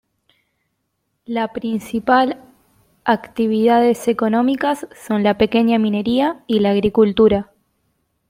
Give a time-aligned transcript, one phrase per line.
[1.25, 2.41] La principal
[3.03, 7.51] actividades económicas son la pequeña minería y la agricultura.